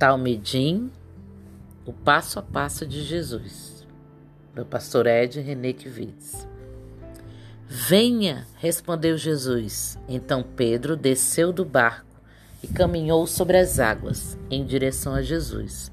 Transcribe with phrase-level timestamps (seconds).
[0.00, 0.90] Talmidim,
[1.84, 3.86] o passo a passo de Jesus,
[4.54, 6.48] do pastor Ed René Kivitz.
[7.68, 9.98] Venha, respondeu Jesus.
[10.08, 12.18] Então Pedro desceu do barco
[12.62, 15.92] e caminhou sobre as águas em direção a Jesus.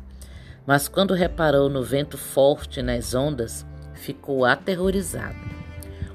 [0.66, 5.36] Mas quando reparou no vento forte nas ondas, ficou aterrorizado.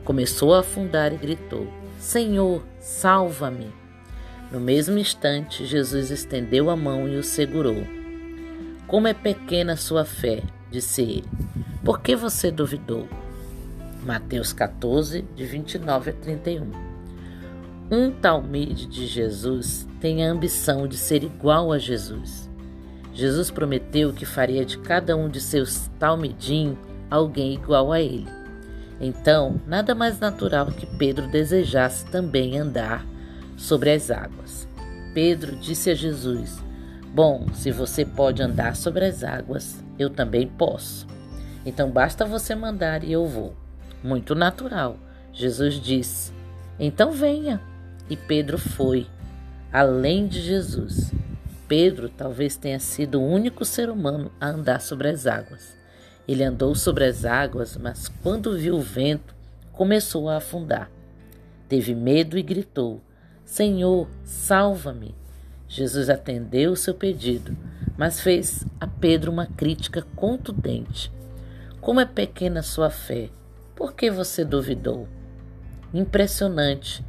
[0.03, 1.68] Começou a afundar e gritou:
[1.99, 3.82] Senhor, salva-me!
[4.53, 7.87] No mesmo instante, Jesus estendeu a mão e o segurou.
[8.87, 11.25] Como é pequena sua fé, disse ele.
[11.83, 13.09] Por que você duvidou?
[14.05, 16.71] Mateus 14, de 29 a 31.
[17.91, 22.50] Um talmide de Jesus tem a ambição de ser igual a Jesus.
[23.14, 26.77] Jesus prometeu que faria de cada um de seus talmidim
[27.11, 28.29] alguém igual a ele.
[29.00, 33.11] Então, nada mais natural que Pedro desejasse também andar
[33.56, 34.69] sobre as águas.
[35.14, 36.62] Pedro disse a Jesus:
[37.14, 41.06] Bom, se você pode andar sobre as águas, eu também posso.
[41.64, 43.55] Então basta você mandar e eu vou.
[44.03, 44.97] Muito natural.
[45.33, 46.33] Jesus disse:
[46.78, 47.61] Então venha.
[48.11, 49.06] E Pedro foi,
[49.72, 51.12] além de Jesus.
[51.69, 55.77] Pedro talvez tenha sido o único ser humano a andar sobre as águas.
[56.27, 59.34] Ele andou sobre as águas, mas quando viu o vento,
[59.72, 60.91] começou a afundar.
[61.69, 63.00] Teve medo e gritou:
[63.44, 65.14] Senhor, salva-me.
[65.68, 67.56] Jesus atendeu o seu pedido,
[67.96, 71.12] mas fez a Pedro uma crítica contundente.
[71.80, 73.30] Como é pequena sua fé,
[73.74, 75.08] por que você duvidou?
[75.92, 77.04] Impressionante!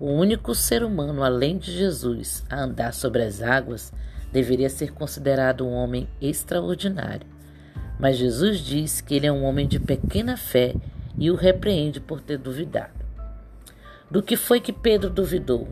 [0.00, 3.92] O único ser humano além de Jesus a andar sobre as águas
[4.32, 7.26] deveria ser considerado um homem extraordinário.
[7.98, 10.74] Mas Jesus diz que ele é um homem de pequena fé
[11.16, 12.97] e o repreende por ter duvidado.
[14.10, 15.68] Do que foi que Pedro duvidou?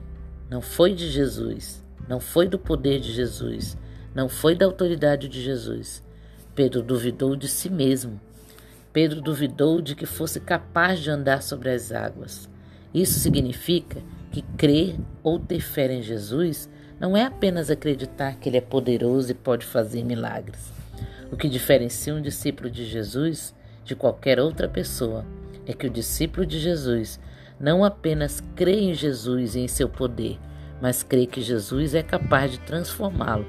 [0.50, 3.78] Não foi de Jesus, não foi do poder de Jesus,
[4.14, 6.04] não foi da autoridade de Jesus.
[6.54, 8.20] Pedro duvidou de si mesmo.
[8.92, 12.48] Pedro duvidou de que fosse capaz de andar sobre as águas.
[12.92, 16.68] Isso significa que crer ou ter fé em Jesus
[17.00, 20.72] não é apenas acreditar que ele é poderoso e pode fazer milagres.
[21.30, 25.24] O que diferencia um discípulo de Jesus de qualquer outra pessoa
[25.66, 27.18] é que o discípulo de Jesus
[27.58, 30.38] não apenas crê em Jesus e em seu poder,
[30.80, 33.46] mas crê que Jesus é capaz de transformá-lo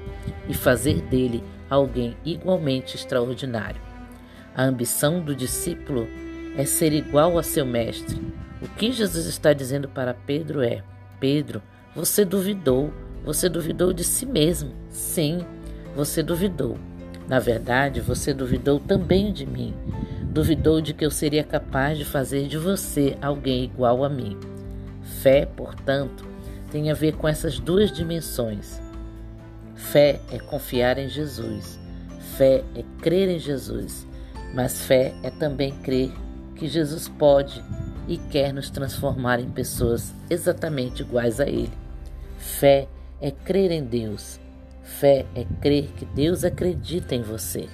[0.48, 3.80] e fazer dele alguém igualmente extraordinário.
[4.54, 6.08] A ambição do discípulo
[6.56, 8.20] é ser igual a seu mestre.
[8.60, 10.82] O que Jesus está dizendo para Pedro é:
[11.20, 11.62] Pedro,
[11.94, 12.92] você duvidou,
[13.24, 14.72] você duvidou de si mesmo.
[14.90, 15.46] Sim,
[15.94, 16.76] você duvidou.
[17.28, 19.74] Na verdade, você duvidou também de mim.
[20.30, 24.38] Duvidou de que eu seria capaz de fazer de você alguém igual a mim.
[25.22, 26.24] Fé, portanto,
[26.70, 28.80] tem a ver com essas duas dimensões.
[29.74, 31.78] Fé é confiar em Jesus.
[32.36, 34.06] Fé é crer em Jesus.
[34.54, 36.12] Mas fé é também crer
[36.56, 37.62] que Jesus pode
[38.06, 41.72] e quer nos transformar em pessoas exatamente iguais a Ele.
[42.38, 42.86] Fé
[43.20, 44.38] é crer em Deus.
[44.82, 47.68] Fé é crer que Deus acredita em você.